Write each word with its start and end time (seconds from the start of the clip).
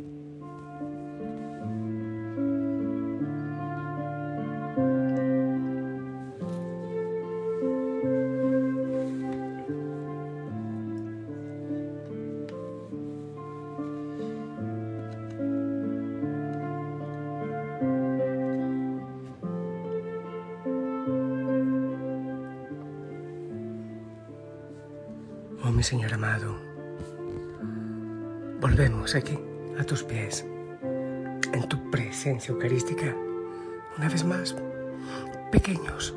Oh 0.00 0.04
mi 25.72 25.82
Señor 25.82 26.14
amado, 26.14 26.56
volvemos 28.60 29.16
aquí 29.16 29.47
a 29.78 29.84
tus 29.84 30.02
pies, 30.02 30.44
en 31.52 31.68
tu 31.68 31.90
presencia 31.90 32.52
eucarística, 32.52 33.14
una 33.96 34.08
vez 34.08 34.24
más, 34.24 34.56
pequeños, 35.50 36.14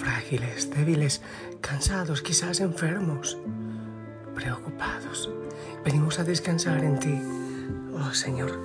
frágiles, 0.00 0.70
débiles, 0.70 1.22
cansados, 1.60 2.22
quizás 2.22 2.60
enfermos, 2.60 3.38
preocupados. 4.34 5.30
Venimos 5.84 6.18
a 6.18 6.24
descansar 6.24 6.84
en 6.84 6.98
ti, 6.98 7.20
oh 7.94 8.12
Señor. 8.12 8.58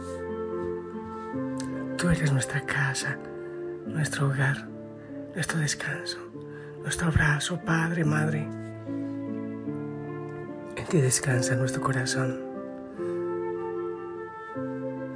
Tú 1.97 2.09
eres 2.09 2.31
nuestra 2.31 2.65
casa, 2.65 3.17
nuestro 3.85 4.27
hogar, 4.27 4.67
nuestro 5.33 5.59
descanso, 5.59 6.17
nuestro 6.81 7.07
abrazo, 7.07 7.59
Padre, 7.63 8.03
Madre 8.03 8.63
y 10.93 11.01
descansa 11.01 11.55
nuestro 11.55 11.81
corazón. 11.81 12.52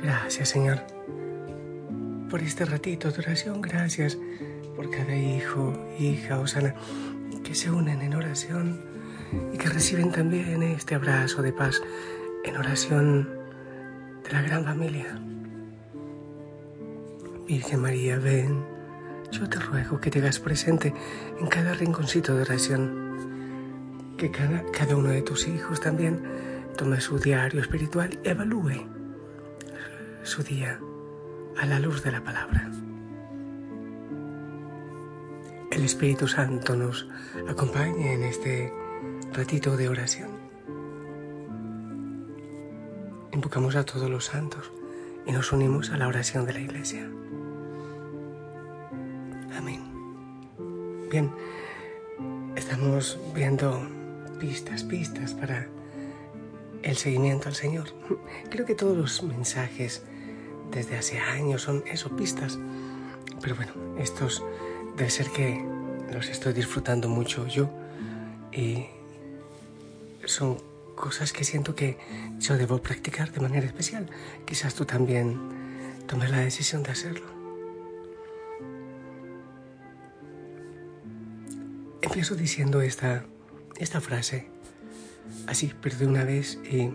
Gracias, 0.02 0.50
Señor, 0.50 0.80
por 2.30 2.42
este 2.42 2.66
ratito 2.66 3.10
de 3.10 3.20
oración. 3.20 3.62
Gracias 3.62 4.18
por 4.76 4.92
cada 4.92 5.16
hijo, 5.16 5.74
hija, 5.98 6.40
Osana, 6.40 6.76
que 7.44 7.56
se 7.56 7.72
unen 7.72 8.02
en 8.02 8.14
oración 8.14 8.80
y 9.52 9.58
que 9.58 9.70
reciben 9.70 10.12
también 10.12 10.62
este 10.62 10.94
abrazo 10.94 11.42
de 11.42 11.52
paz 11.52 11.82
en 12.44 12.58
oración 12.58 13.28
de 14.24 14.32
la 14.32 14.42
gran 14.44 14.64
familia. 14.66 15.20
Virgen 17.48 17.82
María, 17.82 18.20
ven, 18.20 18.64
yo 19.32 19.50
te 19.50 19.60
ruego 19.60 20.00
que 20.00 20.12
te 20.12 20.20
hagas 20.20 20.40
presente 20.40 20.94
en 21.40 21.48
cada 21.48 21.74
rinconcito 21.74 22.36
de 22.36 22.42
oración 22.44 23.08
que 24.18 24.30
cada, 24.30 24.64
cada 24.72 24.96
uno 24.96 25.10
de 25.10 25.22
tus 25.22 25.48
hijos 25.48 25.80
también 25.80 26.22
tome 26.76 27.00
su 27.02 27.20
diario 27.20 27.62
espiritual 27.62 28.20
y 28.24 28.30
evalúe 28.30 28.97
su 30.28 30.44
día 30.44 30.78
a 31.58 31.66
la 31.66 31.80
luz 31.80 32.04
de 32.04 32.12
la 32.12 32.22
palabra. 32.22 32.70
El 35.72 35.86
Espíritu 35.86 36.28
Santo 36.28 36.76
nos 36.76 37.08
acompañe 37.48 38.14
en 38.14 38.24
este 38.24 38.74
ratito 39.32 39.78
de 39.78 39.88
oración. 39.88 40.30
Invocamos 43.32 43.78
a 43.78 43.86
todos 43.86 44.10
los 44.10 44.26
santos 44.26 44.70
y 45.26 45.32
nos 45.32 45.54
unimos 45.54 45.92
a 45.92 45.98
la 45.98 46.10
oración 46.10 46.46
de 46.46 46.54
la 46.54 46.60
Iglesia. 46.60 47.10
Amén. 49.56 49.82
Bien, 51.10 51.32
estamos 52.58 53.18
viendo 53.34 53.82
pistas, 54.42 54.84
pistas 54.84 55.34
para 55.34 55.70
el 56.84 56.98
seguimiento 56.98 57.48
al 57.48 57.56
Señor. 57.56 57.88
Creo 58.50 58.66
que 58.66 58.76
todos 58.76 58.98
los 58.98 59.24
mensajes 59.24 60.04
desde 60.72 60.98
hace 60.98 61.20
años 61.20 61.62
son 61.64 61.84
eso, 61.88 62.16
pistas. 62.16 62.60
Pero 63.42 63.56
bueno, 63.56 63.74
estos 63.98 64.44
debe 64.96 65.10
ser 65.10 65.30
que 65.30 65.64
los 66.12 66.30
estoy 66.30 66.54
disfrutando 66.54 67.10
mucho 67.10 67.48
yo 67.48 67.70
y 68.52 68.88
son 70.26 70.58
cosas 70.96 71.32
que 71.32 71.44
siento 71.44 71.76
que 71.76 71.98
yo 72.40 72.58
debo 72.58 72.82
practicar 72.82 73.32
de 73.32 73.40
manera 73.40 73.66
especial. 73.66 74.10
Quizás 74.46 74.74
tú 74.74 74.86
también 74.86 75.40
tomes 76.08 76.32
la 76.32 76.40
decisión 76.40 76.84
de 76.84 76.92
hacerlo. 76.92 77.28
Empiezo 82.02 82.36
diciendo 82.36 82.82
esta 82.82 83.26
esta 83.80 84.02
frase 84.02 84.48
así, 85.46 85.74
pero 85.82 85.98
de 85.98 86.08
una 86.08 86.24
vez 86.24 86.58
y 86.70 86.90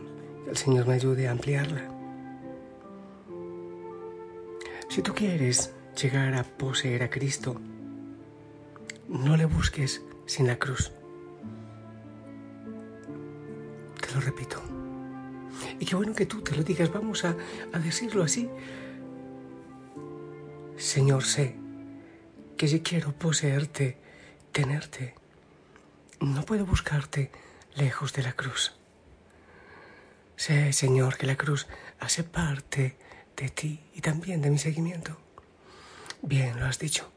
el 0.48 0.56
Señor 0.56 0.86
me 0.86 0.94
ayude 0.94 1.28
a 1.28 1.32
ampliarla. 1.32 1.91
Si 4.92 5.00
tú 5.00 5.14
quieres 5.14 5.72
llegar 5.98 6.34
a 6.34 6.44
poseer 6.44 7.02
a 7.02 7.08
Cristo, 7.08 7.58
no 9.08 9.38
le 9.38 9.46
busques 9.46 10.02
sin 10.26 10.46
la 10.46 10.58
cruz. 10.58 10.92
Te 13.98 14.14
lo 14.14 14.20
repito. 14.20 14.62
Y 15.80 15.86
qué 15.86 15.96
bueno 15.96 16.14
que 16.14 16.26
tú 16.26 16.42
te 16.42 16.54
lo 16.54 16.62
digas, 16.62 16.92
vamos 16.92 17.24
a, 17.24 17.34
decirlo 17.82 18.22
así. 18.22 18.50
Señor, 20.76 21.24
sé 21.24 21.56
que 22.58 22.68
si 22.68 22.80
quiero 22.80 23.12
poseerte, 23.12 23.96
tenerte, 24.52 25.14
no 26.20 26.42
puedo 26.42 26.66
buscarte 26.66 27.30
lejos 27.76 28.12
de 28.12 28.24
la 28.24 28.34
cruz. 28.34 28.74
Sé, 30.36 30.74
Señor, 30.74 31.16
que 31.16 31.26
la 31.26 31.36
cruz 31.36 31.66
hace 31.98 32.24
parte 32.24 32.98
de 33.36 33.48
ti 33.48 33.80
y 33.94 34.00
también 34.00 34.40
de 34.42 34.50
mi 34.50 34.58
seguimiento. 34.58 35.16
Bien, 36.22 36.58
lo 36.58 36.66
has 36.66 36.78
dicho. 36.78 37.10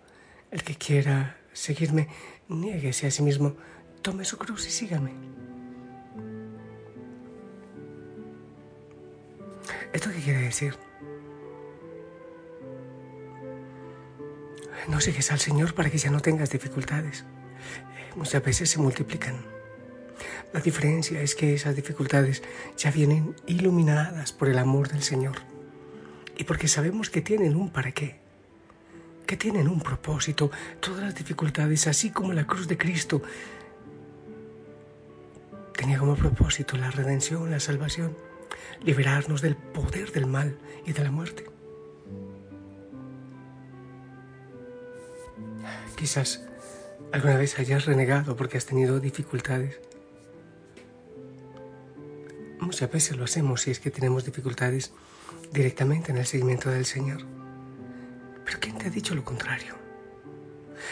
El 0.51 0.63
que 0.63 0.75
quiera 0.75 1.37
seguirme, 1.53 2.07
niéguese 2.47 3.07
a 3.07 3.11
sí 3.11 3.21
mismo, 3.21 3.55
tome 4.01 4.25
su 4.25 4.37
cruz 4.37 4.67
y 4.67 4.71
sígame. 4.71 5.11
¿Esto 9.93 10.09
qué 10.11 10.21
quiere 10.21 10.41
decir? 10.41 10.75
No 14.87 15.01
sigues 15.01 15.31
al 15.31 15.39
Señor 15.39 15.73
para 15.73 15.89
que 15.89 15.97
ya 15.97 16.11
no 16.11 16.19
tengas 16.19 16.49
dificultades 16.49 17.25
muchas 18.15 18.43
veces 18.43 18.69
se 18.69 18.79
multiplican. 18.79 19.35
La 20.53 20.61
diferencia 20.61 21.21
es 21.21 21.35
que 21.35 21.53
esas 21.53 21.75
dificultades 21.75 22.41
ya 22.77 22.91
vienen 22.91 23.35
iluminadas 23.45 24.31
por 24.31 24.47
el 24.47 24.57
amor 24.57 24.87
del 24.89 25.03
Señor 25.03 25.35
y 26.37 26.43
porque 26.43 26.67
sabemos 26.67 27.09
que 27.09 27.21
tienen 27.21 27.55
un 27.55 27.69
para 27.69 27.91
qué, 27.91 28.19
que 29.25 29.37
tienen 29.37 29.67
un 29.67 29.79
propósito. 29.79 30.51
Todas 30.79 31.03
las 31.03 31.15
dificultades, 31.15 31.87
así 31.87 32.09
como 32.11 32.33
la 32.33 32.45
cruz 32.45 32.67
de 32.67 32.77
Cristo, 32.77 33.21
tenía 35.75 35.99
como 35.99 36.15
propósito 36.15 36.77
la 36.77 36.91
redención, 36.91 37.51
la 37.51 37.59
salvación, 37.59 38.17
liberarnos 38.83 39.41
del 39.41 39.55
poder 39.55 40.11
del 40.11 40.25
mal 40.25 40.57
y 40.85 40.93
de 40.93 41.03
la 41.03 41.11
muerte. 41.11 41.45
Quizás 45.95 46.45
¿Alguna 47.15 47.37
vez 47.37 47.57
hayas 47.59 47.85
renegado 47.85 48.35
porque 48.35 48.57
has 48.57 48.65
tenido 48.65 48.99
dificultades? 48.99 49.79
Muchas 52.59 52.91
veces 52.91 53.15
lo 53.15 53.23
hacemos 53.23 53.61
si 53.61 53.71
es 53.71 53.79
que 53.79 53.89
tenemos 53.89 54.25
dificultades 54.25 54.91
directamente 55.51 56.11
en 56.11 56.17
el 56.17 56.25
seguimiento 56.25 56.69
del 56.69 56.85
Señor. 56.85 57.21
Pero 58.43 58.59
¿quién 58.59 58.77
te 58.77 58.87
ha 58.87 58.89
dicho 58.89 59.15
lo 59.15 59.23
contrario? 59.23 59.75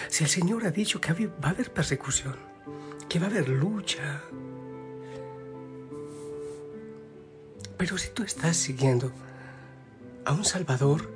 Si 0.10 0.24
el 0.24 0.30
Señor 0.30 0.66
ha 0.66 0.72
dicho 0.72 1.00
que 1.00 1.14
va 1.14 1.50
a 1.50 1.52
haber 1.52 1.72
persecución, 1.72 2.36
que 3.10 3.20
va 3.20 3.28
a 3.28 3.30
haber 3.30 3.50
lucha, 3.50 4.22
pero 7.78 7.98
si 7.98 8.10
tú 8.10 8.24
estás 8.24 8.58
siguiendo 8.58 9.12
a 10.26 10.34
un 10.34 10.46
Salvador 10.46 11.12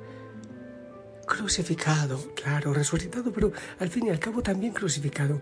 crucificado, 1.26 2.34
claro, 2.34 2.72
resucitado, 2.72 3.32
pero 3.32 3.52
al 3.78 3.88
fin 3.88 4.06
y 4.06 4.10
al 4.10 4.18
cabo 4.18 4.42
también 4.42 4.72
crucificado. 4.72 5.40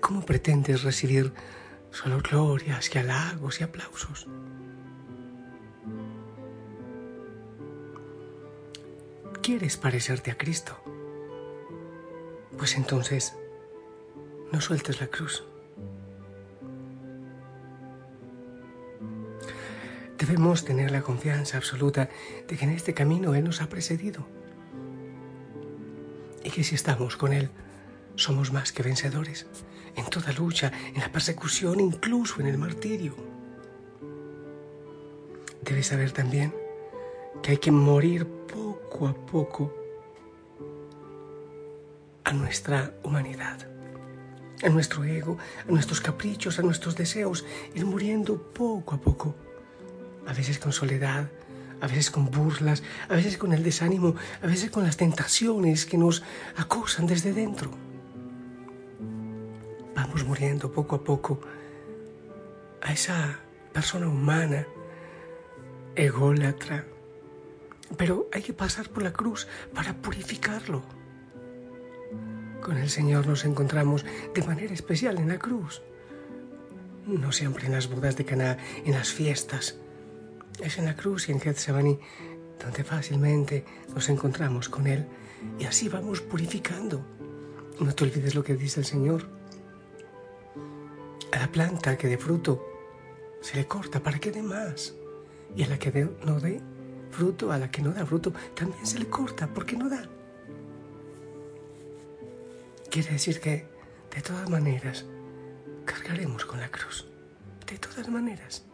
¿Cómo 0.00 0.24
pretendes 0.24 0.82
recibir 0.82 1.32
solo 1.90 2.18
glorias 2.18 2.94
y 2.94 2.98
halagos 2.98 3.60
y 3.60 3.64
aplausos? 3.64 4.26
¿Quieres 9.42 9.76
parecerte 9.76 10.30
a 10.30 10.38
Cristo? 10.38 10.76
Pues 12.56 12.76
entonces, 12.76 13.34
no 14.52 14.60
sueltes 14.60 15.00
la 15.00 15.08
cruz. 15.08 15.42
Debemos 20.16 20.64
tener 20.64 20.92
la 20.92 21.02
confianza 21.02 21.56
absoluta 21.56 22.08
de 22.46 22.56
que 22.56 22.64
en 22.64 22.70
este 22.70 22.94
camino 22.94 23.34
Él 23.34 23.42
nos 23.42 23.60
ha 23.60 23.68
precedido 23.68 24.24
y 26.44 26.50
que 26.50 26.62
si 26.62 26.76
estamos 26.76 27.16
con 27.16 27.32
Él 27.32 27.50
somos 28.14 28.52
más 28.52 28.70
que 28.70 28.84
vencedores 28.84 29.48
en 29.96 30.06
toda 30.06 30.32
lucha, 30.32 30.70
en 30.94 31.00
la 31.00 31.10
persecución, 31.10 31.80
incluso 31.80 32.40
en 32.40 32.46
el 32.46 32.58
martirio. 32.58 33.16
debes 35.62 35.88
saber 35.88 36.12
también 36.12 36.54
que 37.42 37.50
hay 37.52 37.58
que 37.58 37.72
morir 37.72 38.41
poco 38.92 39.08
a 39.08 39.14
poco 39.14 39.72
a 42.24 42.32
nuestra 42.32 42.92
humanidad, 43.02 43.66
a 44.62 44.68
nuestro 44.68 45.02
ego, 45.04 45.38
a 45.66 45.70
nuestros 45.70 46.00
caprichos, 46.00 46.58
a 46.58 46.62
nuestros 46.62 46.94
deseos, 46.94 47.44
ir 47.74 47.86
muriendo 47.86 48.36
poco 48.52 48.94
a 48.94 49.00
poco, 49.00 49.34
a 50.26 50.34
veces 50.34 50.58
con 50.58 50.72
soledad, 50.72 51.30
a 51.80 51.86
veces 51.86 52.10
con 52.10 52.30
burlas, 52.30 52.82
a 53.08 53.14
veces 53.14 53.38
con 53.38 53.54
el 53.54 53.62
desánimo, 53.62 54.14
a 54.42 54.46
veces 54.46 54.70
con 54.70 54.84
las 54.84 54.98
tentaciones 54.98 55.86
que 55.86 55.96
nos 55.96 56.22
acosan 56.56 57.06
desde 57.06 57.32
dentro. 57.32 57.70
Vamos 59.96 60.24
muriendo 60.24 60.70
poco 60.70 60.96
a 60.96 61.02
poco 61.02 61.40
a 62.82 62.92
esa 62.92 63.38
persona 63.72 64.06
humana, 64.06 64.66
ególatra, 65.96 66.84
pero 67.96 68.28
hay 68.32 68.42
que 68.42 68.52
pasar 68.52 68.88
por 68.88 69.02
la 69.02 69.12
cruz 69.12 69.46
para 69.74 69.94
purificarlo. 69.94 70.82
Con 72.60 72.76
el 72.78 72.88
Señor 72.88 73.26
nos 73.26 73.44
encontramos 73.44 74.04
de 74.34 74.42
manera 74.42 74.72
especial 74.72 75.18
en 75.18 75.28
la 75.28 75.38
cruz. 75.38 75.82
No 77.06 77.32
siempre 77.32 77.66
en 77.66 77.72
las 77.72 77.88
bodas 77.88 78.16
de 78.16 78.24
Caná, 78.24 78.58
en 78.84 78.92
las 78.92 79.10
fiestas. 79.10 79.76
Es 80.60 80.78
en 80.78 80.84
la 80.84 80.94
cruz 80.94 81.28
y 81.28 81.32
en 81.32 81.40
Getsemaní 81.40 81.98
donde 82.62 82.84
fácilmente 82.84 83.64
nos 83.94 84.08
encontramos 84.08 84.68
con 84.68 84.86
Él 84.86 85.06
y 85.58 85.64
así 85.64 85.88
vamos 85.88 86.20
purificando. 86.20 87.04
No 87.80 87.94
te 87.94 88.04
olvides 88.04 88.34
lo 88.34 88.44
que 88.44 88.54
dice 88.54 88.80
el 88.80 88.86
Señor. 88.86 89.28
A 91.32 91.38
la 91.38 91.50
planta 91.50 91.96
que 91.96 92.06
dé 92.08 92.18
fruto 92.18 92.64
se 93.40 93.56
le 93.56 93.66
corta 93.66 94.00
para 94.00 94.18
que 94.18 94.30
dé 94.30 94.42
más. 94.42 94.94
Y 95.56 95.64
a 95.64 95.68
la 95.68 95.78
que 95.78 96.08
no 96.24 96.40
dé 96.40 96.60
fruto, 97.12 97.52
a 97.52 97.58
la 97.58 97.70
que 97.70 97.82
no 97.82 97.92
da 97.92 98.04
fruto, 98.04 98.32
también 98.54 98.84
se 98.86 98.98
le 98.98 99.06
corta 99.08 99.46
porque 99.46 99.76
no 99.76 99.88
da. 99.88 100.02
Quiere 102.90 103.12
decir 103.12 103.40
que, 103.40 103.66
de 104.14 104.22
todas 104.22 104.50
maneras, 104.50 105.06
cargaremos 105.84 106.44
con 106.44 106.60
la 106.60 106.70
cruz. 106.70 107.06
De 107.66 107.78
todas 107.78 108.08
maneras. 108.08 108.64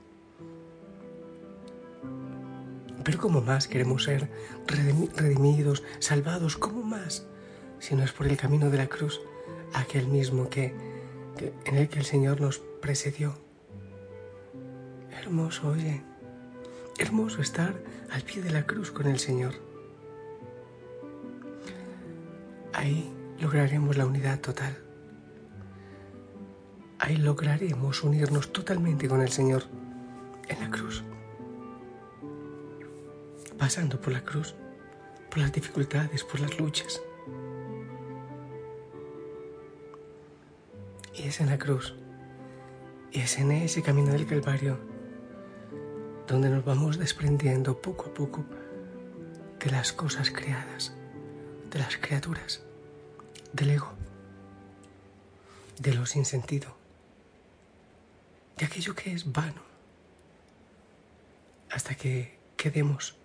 Pero 3.05 3.19
¿cómo 3.19 3.41
más 3.41 3.69
queremos 3.69 4.05
ser 4.05 4.29
redimidos, 4.67 5.83
salvados? 5.99 6.57
¿Cómo 6.57 6.83
más? 6.83 7.27
Si 7.79 7.95
no 7.95 8.03
es 8.03 8.13
por 8.13 8.27
el 8.27 8.37
camino 8.37 8.71
de 8.71 8.79
la 8.79 8.89
cruz, 8.89 9.21
aquel 9.73 10.09
mismo 10.09 10.49
que, 10.51 10.75
en 11.65 11.77
el 11.77 11.89
que 11.89 12.01
el 12.01 12.05
Señor 12.05 12.41
nos 12.41 12.59
precedió. 12.59 13.35
Hermoso, 15.13 15.69
oye, 15.69 16.03
hermoso 16.99 17.41
estar 17.41 17.81
al 18.11 18.23
pie 18.23 18.43
de 18.43 18.51
la 18.51 18.67
cruz 18.67 18.91
con 18.91 19.07
el 19.07 19.19
Señor. 19.19 19.55
Ahí 22.73 23.13
lograremos 23.41 23.97
la 23.97 24.07
unidad 24.07 24.41
total. 24.41 24.77
Ahí 26.99 27.17
lograremos 27.17 28.03
unirnos 28.03 28.53
totalmente 28.53 29.09
con 29.09 29.21
el 29.21 29.31
Señor 29.31 29.65
en 30.49 30.61
la 30.61 30.71
cruz. 30.71 31.05
Pasando 33.57 34.01
por 34.01 34.13
la 34.13 34.25
cruz, 34.25 34.55
por 35.31 35.39
las 35.39 35.53
dificultades, 35.53 36.25
por 36.25 36.41
las 36.41 36.59
luchas. 36.59 37.01
Y 41.15 41.23
es 41.23 41.41
en 41.41 41.47
la 41.49 41.59
cruz, 41.59 41.97
y 43.11 43.21
es 43.21 43.39
en 43.39 43.51
ese 43.51 43.83
camino 43.83 44.13
del 44.13 44.27
Calvario, 44.27 44.79
donde 46.29 46.51
nos 46.51 46.63
vamos 46.63 46.99
desprendiendo 46.99 47.81
poco 47.81 48.11
a 48.11 48.15
poco 48.15 48.45
de 49.59 49.71
las 49.71 49.93
cosas 49.93 50.31
creadas, 50.31 50.93
de 51.71 51.79
las 51.79 51.97
criaturas 51.97 52.63
del 53.53 53.71
ego, 53.71 53.91
de 55.81 55.95
lo 55.95 56.05
sin 56.05 56.27
sentido, 56.27 56.77
de 58.59 58.67
aquello 58.67 58.95
que 58.95 59.13
es 59.13 59.33
vano, 59.33 59.63
hasta 61.71 61.95
que 61.95 62.39
quedemos 62.59 63.17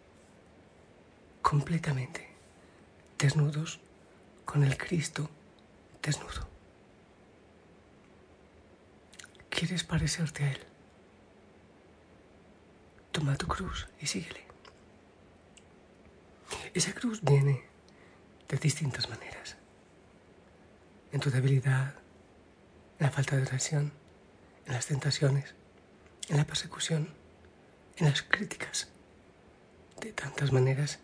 completamente 1.41 2.29
desnudos 3.19 3.81
con 4.45 4.63
el 4.63 4.77
Cristo 4.77 5.29
desnudo. 6.01 6.47
¿Quieres 9.49 9.83
parecerte 9.83 10.45
a 10.45 10.51
Él? 10.51 10.72
Toma 13.13 13.37
tu 13.37 13.47
cruz 13.47 13.87
y 14.01 14.07
síguele. 14.07 14.43
Esa 16.73 16.93
cruz 16.93 17.21
viene 17.21 17.63
de 18.49 18.57
distintas 18.57 19.07
maneras 19.07 19.55
en 21.11 21.19
tu 21.19 21.29
debilidad, 21.29 21.93
en 22.97 23.05
la 23.05 23.11
falta 23.11 23.35
de 23.35 23.43
oración, 23.43 23.93
en 24.65 24.73
las 24.73 24.87
tentaciones, 24.87 25.53
en 26.27 26.37
la 26.37 26.45
persecución, 26.45 27.13
en 27.97 28.07
las 28.07 28.23
críticas. 28.23 28.89
De 30.01 30.11
tantas 30.11 30.51
maneras, 30.51 30.97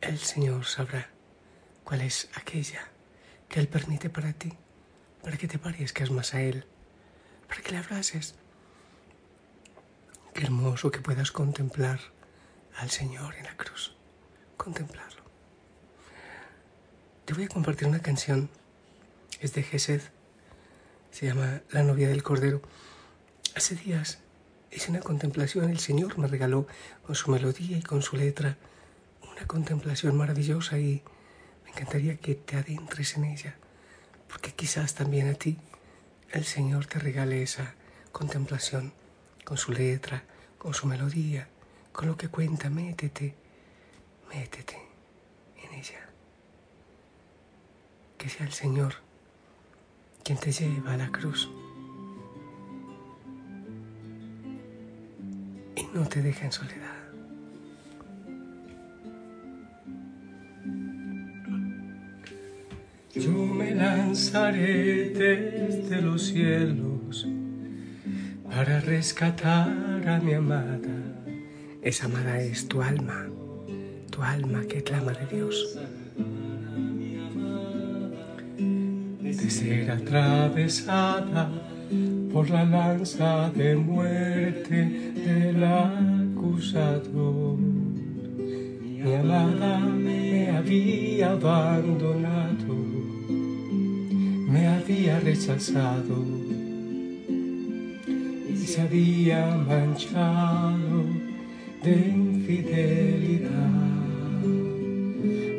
el 0.00 0.18
Señor 0.18 0.64
sabrá 0.64 1.08
cuál 1.84 2.00
es 2.02 2.28
aquella 2.34 2.88
que 3.48 3.60
Él 3.60 3.68
permite 3.68 4.10
para 4.10 4.32
ti, 4.32 4.52
para 5.22 5.36
que 5.36 5.46
te 5.46 5.60
parezcas 5.60 6.10
más 6.10 6.34
a 6.34 6.42
Él, 6.42 6.66
para 7.46 7.60
que 7.62 7.70
le 7.70 7.78
abraces. 7.78 8.34
Qué 10.36 10.44
hermoso 10.44 10.90
que 10.90 11.00
puedas 11.00 11.32
contemplar 11.32 11.98
al 12.76 12.90
Señor 12.90 13.36
en 13.36 13.44
la 13.44 13.56
cruz, 13.56 13.96
contemplarlo. 14.58 15.22
Te 17.24 17.32
voy 17.32 17.44
a 17.44 17.48
compartir 17.48 17.88
una 17.88 18.00
canción. 18.02 18.50
Es 19.40 19.54
de 19.54 19.62
Gesed, 19.62 20.02
se 21.10 21.24
llama 21.24 21.62
La 21.70 21.82
novia 21.84 22.08
del 22.08 22.22
Cordero. 22.22 22.60
Hace 23.54 23.76
días 23.76 24.18
hice 24.70 24.90
una 24.90 25.00
contemplación, 25.00 25.70
el 25.70 25.78
Señor 25.78 26.18
me 26.18 26.28
regaló 26.28 26.66
con 27.06 27.14
su 27.14 27.30
melodía 27.30 27.78
y 27.78 27.82
con 27.82 28.02
su 28.02 28.18
letra 28.18 28.58
una 29.32 29.46
contemplación 29.46 30.18
maravillosa 30.18 30.78
y 30.78 31.02
me 31.64 31.70
encantaría 31.70 32.18
que 32.18 32.34
te 32.34 32.56
adentres 32.58 33.16
en 33.16 33.24
ella, 33.24 33.56
porque 34.28 34.52
quizás 34.52 34.94
también 34.94 35.30
a 35.30 35.34
ti 35.34 35.56
el 36.30 36.44
Señor 36.44 36.84
te 36.84 36.98
regale 36.98 37.42
esa 37.42 37.74
contemplación 38.12 38.92
con 39.46 39.56
su 39.56 39.70
letra, 39.70 40.24
con 40.58 40.74
su 40.74 40.88
melodía, 40.88 41.46
con 41.92 42.08
lo 42.08 42.16
que 42.16 42.26
cuenta, 42.26 42.68
métete, 42.68 43.32
métete 44.28 44.76
en 45.62 45.72
ella. 45.78 46.00
Que 48.18 48.28
sea 48.28 48.44
el 48.44 48.52
Señor 48.52 48.94
quien 50.24 50.36
te 50.38 50.50
lleva 50.50 50.94
a 50.94 50.96
la 50.96 51.12
cruz 51.12 51.48
y 55.76 55.82
no 55.94 56.08
te 56.08 56.22
deja 56.22 56.46
en 56.46 56.52
soledad. 56.52 56.96
Yo 63.14 63.30
me 63.30 63.76
lanzaré 63.76 65.10
desde 65.10 66.02
los 66.02 66.24
cielos 66.24 66.85
para 68.56 68.80
rescatar 68.80 70.08
a 70.08 70.18
mi 70.18 70.32
amada. 70.32 70.96
Esa 71.82 72.06
amada 72.06 72.40
es 72.40 72.66
tu 72.66 72.80
alma, 72.80 73.26
tu 74.10 74.22
alma 74.22 74.62
que 74.62 74.82
clama 74.82 75.12
de 75.12 75.26
Dios. 75.26 75.78
de 79.20 79.50
ser 79.50 79.90
atravesada 79.90 81.50
por 82.32 82.48
la 82.48 82.64
lanza 82.64 83.50
de 83.50 83.76
muerte 83.76 85.12
del 85.26 85.62
acusador. 85.62 87.58
Mi 87.58 89.14
amada 89.14 89.80
me 89.80 90.50
había 90.56 91.32
abandonado, 91.32 92.74
me 94.48 94.66
había 94.66 95.20
rechazado 95.20 96.45
manchado 99.68 101.04
de 101.82 101.92
infidelidad. 101.92 103.50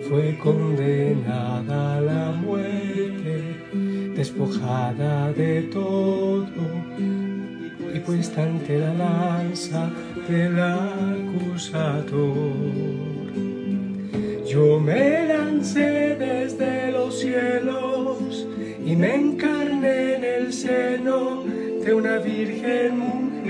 Fue 0.10 0.38
condenada 0.38 1.98
a 1.98 2.02
la 2.02 2.32
muerte 2.32 3.44
despojada 4.16 5.32
de 5.34 5.64
todo 5.64 6.48
y 7.94 8.00
puesta 8.00 8.44
ante 8.44 8.80
la 8.80 8.94
lanza 8.94 9.92
del 10.28 10.60
acusador. 10.60 12.08
Yo 14.48 14.80
me 14.80 15.28
lancé 15.28 16.16
desde 16.16 16.92
los 16.92 17.20
cielos 17.20 18.48
y 18.84 18.96
me 18.96 19.14
encarné 19.16 20.16
en 20.16 20.24
el 20.24 20.54
seno 20.54 21.44
de 21.84 21.94
una 21.94 22.18
virgen 22.18 23.27
Y 23.48 23.50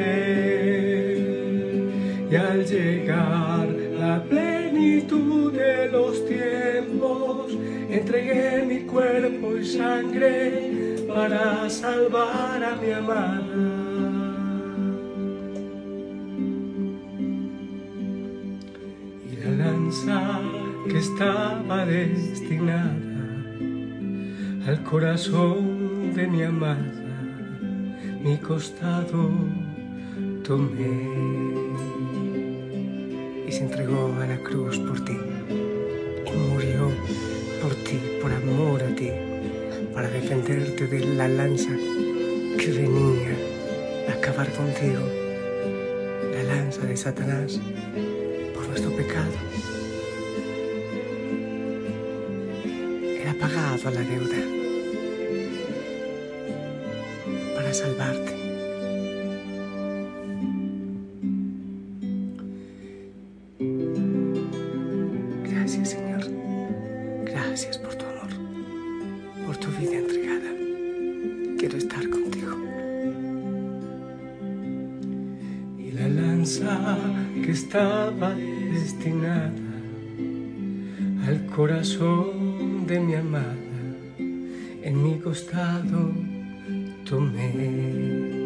llegar 2.70 3.68
la 4.00 4.24
plenitud 4.24 5.54
de 5.54 5.90
los 5.90 6.26
tiempos, 6.28 7.58
entregué 7.90 8.64
mi 8.66 8.82
cuerpo 8.82 9.58
y 9.58 9.66
sangre 9.66 11.06
para 11.08 11.68
salvar 11.70 12.64
a 12.64 12.76
mi 12.76 12.92
amada. 12.92 13.42
Y 19.32 19.36
la 19.44 19.52
lanza 19.66 20.42
que 20.90 20.98
estaba 20.98 21.86
destinada 21.86 23.08
al 24.68 24.84
corazón 24.84 26.14
de 26.14 26.28
mi 26.28 26.44
amada, 26.44 26.92
mi 28.22 28.38
costado 28.38 29.30
y 30.50 30.54
se 33.52 33.64
entregó 33.64 34.16
a 34.22 34.28
la 34.28 34.38
cruz 34.38 34.80
por 34.80 35.04
ti 35.04 35.18
y 36.26 36.32
murió 36.32 36.90
por 37.62 37.76
ti, 37.84 38.00
por 38.22 38.32
amor 38.32 38.82
a 38.82 38.96
ti, 38.96 39.10
para 39.94 40.08
defenderte 40.08 40.88
de 40.88 41.00
la 41.16 41.28
lanza 41.28 41.76
que 42.58 42.72
venía 42.72 43.36
a 44.08 44.14
acabar 44.14 44.50
contigo, 44.54 45.02
la 46.34 46.44
lanza 46.44 46.86
de 46.86 46.96
Satanás 46.96 47.60
por 48.54 48.70
nuestro 48.70 48.92
pecado. 48.92 49.34
Era 53.22 53.34
pagado 53.34 53.86
a 53.86 53.92
la 53.92 54.00
deuda 54.00 54.38
para 57.54 57.74
salvarte. 57.74 58.37
Gracias 67.60 67.80
por 67.80 67.96
tu 67.96 68.06
amor, 68.06 68.30
por 69.48 69.58
tu 69.58 69.70
vida 69.80 69.98
entregada. 69.98 70.52
Quiero 71.58 71.76
estar 71.76 72.08
contigo. 72.08 72.56
Y 75.80 75.92
la 75.92 76.08
lanza 76.08 77.00
que 77.44 77.50
estaba 77.50 78.36
destinada 78.36 79.52
al 81.26 81.48
corazón 81.48 82.86
de 82.86 83.00
mi 83.00 83.16
amada, 83.16 83.56
en 84.20 85.04
mi 85.04 85.18
costado 85.18 86.12
tomé. 87.10 88.37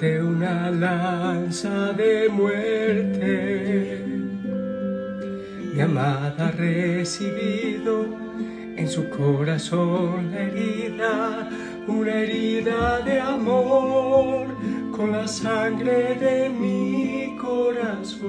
De 0.00 0.22
una 0.22 0.70
lanza 0.70 1.92
de 1.92 2.28
muerte, 2.28 4.04
mi 5.74 5.80
amada 5.80 6.48
ha 6.48 6.50
recibido 6.52 8.06
en 8.76 8.88
su 8.88 9.08
corazón 9.10 10.30
la 10.30 10.42
herida, 10.42 11.48
una 11.88 12.12
herida 12.12 13.00
de 13.00 13.20
amor 13.20 14.46
con 14.96 15.10
la 15.10 15.26
sangre 15.26 16.14
de 16.14 16.48
mi 16.48 17.36
corazón. 17.36 18.28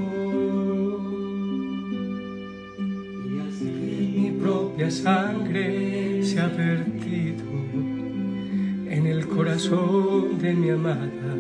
Mi 4.16 4.32
propia 4.42 4.90
sangre 4.90 6.24
se 6.24 6.40
ha 6.40 6.46
el 6.46 6.89
corazón 9.40 10.38
de 10.38 10.54
mi 10.54 10.70
amada, 10.70 11.34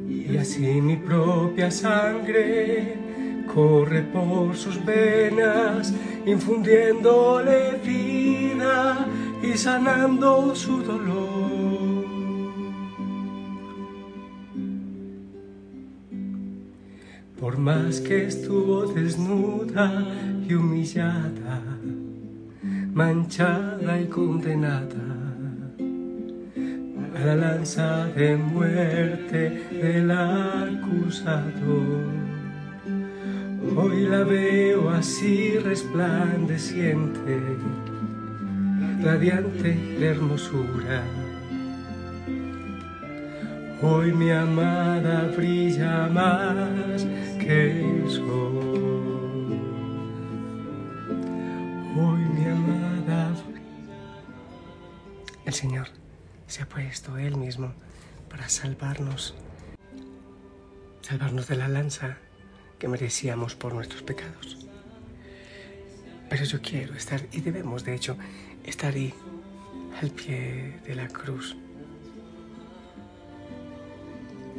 Y 0.07 0.37
así 0.37 0.79
mi 0.79 0.95
propia 0.95 1.69
sangre 1.69 2.95
corre 3.53 4.01
por 4.01 4.55
sus 4.55 4.85
venas, 4.85 5.93
infundiéndole 6.25 7.81
vida 7.83 9.05
y 9.43 9.57
sanando 9.57 10.55
su 10.55 10.81
dolor. 10.83 11.02
Por 17.43 17.57
más 17.57 17.99
que 17.99 18.27
estuvo 18.27 18.85
desnuda 18.85 20.01
y 20.47 20.53
humillada, 20.53 21.61
manchada 22.93 23.99
y 23.99 24.05
condenada, 24.05 25.27
a 27.17 27.25
la 27.25 27.35
lanza 27.35 28.05
de 28.15 28.37
muerte 28.37 29.61
del 29.73 30.09
acusador. 30.11 31.51
Hoy 33.75 34.05
la 34.05 34.23
veo 34.23 34.89
así 34.91 35.57
resplandeciente, 35.57 37.41
radiante 39.03 39.73
de 39.99 40.07
hermosura. 40.07 41.03
Hoy 43.85 44.13
mi 44.13 44.31
amada 44.31 45.29
brilla 45.35 46.07
más 46.07 47.05
que. 47.45 47.93
Hoy 51.95 52.19
mi 52.19 52.45
amada 52.45 53.35
El 55.45 55.53
Señor 55.53 55.87
se 56.47 56.63
ha 56.63 56.69
puesto 56.69 57.17
Él 57.17 57.37
mismo 57.37 57.73
para 58.29 58.49
salvarnos, 58.49 59.35
salvarnos 61.01 61.47
de 61.47 61.55
la 61.55 61.67
lanza 61.67 62.17
que 62.79 62.87
merecíamos 62.87 63.55
por 63.55 63.73
nuestros 63.73 64.03
pecados. 64.03 64.65
Pero 66.29 66.45
yo 66.45 66.61
quiero 66.61 66.95
estar, 66.95 67.21
y 67.31 67.41
debemos 67.41 67.83
de 67.83 67.95
hecho 67.95 68.17
estar 68.65 68.93
ahí, 68.93 69.13
al 70.01 70.09
pie 70.09 70.79
de 70.85 70.95
la 70.95 71.07
cruz, 71.07 71.55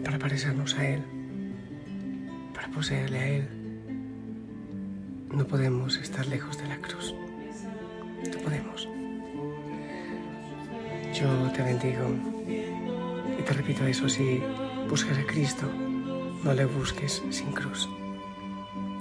para 0.05 0.19
parecernos 0.19 0.75
a 0.77 0.89
Él, 0.89 1.24
poseerle 2.75 3.19
a 3.19 3.29
Él. 3.29 3.49
No 5.33 5.47
podemos 5.47 5.97
estar 5.97 6.27
lejos 6.27 6.59
de 6.59 6.69
la 6.69 6.79
cruz. 6.79 7.15
No 8.33 8.39
podemos. 8.41 8.89
Yo 11.15 11.51
te 11.53 11.63
bendigo 11.63 12.09
y 13.39 13.43
te 13.43 13.53
repito 13.53 13.87
eso, 13.87 14.09
si 14.09 14.43
buscas 14.89 15.17
a 15.19 15.27
Cristo, 15.27 15.71
no 16.43 16.53
le 16.53 16.65
busques 16.65 17.23
sin 17.31 17.53
cruz. 17.53 17.89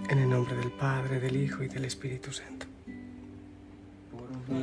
En 0.10 0.20
el 0.20 0.30
nombre 0.30 0.56
del 0.56 0.72
Padre, 0.72 1.20
del 1.20 1.36
Hijo 1.36 1.63
y 1.63 1.68
del 1.68 1.86
Espíritu 1.86 2.32
Santo. 2.32 2.68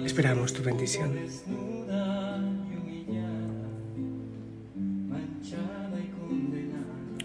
Esperamos 0.05 0.52
tu 0.52 0.62
bendición. 0.62 1.19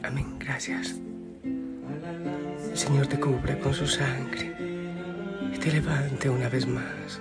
Amén, 0.04 0.39
gracias. 0.39 1.05
Señor 2.86 3.08
te 3.08 3.20
cubre 3.20 3.58
con 3.58 3.74
su 3.74 3.88
sangre 3.88 4.56
y 5.51 5.58
te 5.58 5.72
levante 5.72 6.30
una 6.30 6.48
vez 6.50 6.68
más. 6.68 7.20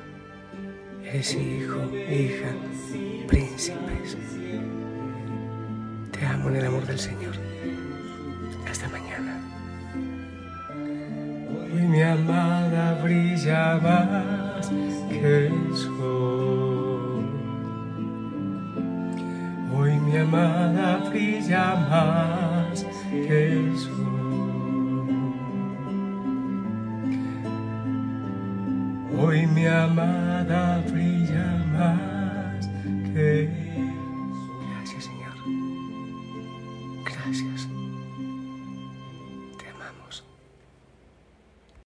Eres 1.02 1.35
hijo, 1.35 1.90
hija, 1.97 2.50
príncipes. 3.26 4.18
Te 6.12 6.26
amo 6.26 6.50
en 6.50 6.56
el 6.56 6.66
amor 6.66 6.87
del 6.87 6.99
Señor. 6.99 7.33
Hasta 8.71 8.90
mañana. 8.90 9.40
Hoy 11.49 11.80
mi 11.80 12.02
amada 12.02 13.00
brilla 13.02 13.78
más 13.78 14.71
que 15.09 15.47
el 15.47 15.75
sol. 15.75 17.25
Hoy 19.75 19.99
mi 19.99 20.18
amada 20.18 21.09
brilla 21.09 21.75
más 21.88 22.85
que 23.11 23.52
el 23.52 23.78
sol. 23.78 24.03
Amada 29.94 30.82
brilla 30.90 31.46
más 31.46 31.54
que 31.54 31.63